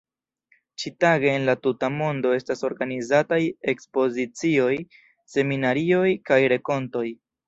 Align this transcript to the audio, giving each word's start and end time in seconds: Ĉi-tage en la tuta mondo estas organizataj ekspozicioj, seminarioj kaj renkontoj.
Ĉi-tage 0.83 1.27
en 1.33 1.43
la 1.49 1.53
tuta 1.65 1.89
mondo 1.97 2.31
estas 2.37 2.65
organizataj 2.69 3.39
ekspozicioj, 3.73 4.71
seminarioj 5.35 6.07
kaj 6.31 6.41
renkontoj. 6.55 7.05